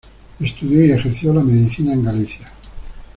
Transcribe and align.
Estudió 0.39 0.83
y 0.83 0.91
ejerció 0.93 1.31
la 1.31 1.43
medicina 1.43 1.93
en 1.93 2.03
Galicia. 2.03 2.51